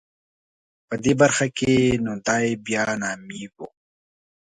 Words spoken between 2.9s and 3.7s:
نامي و.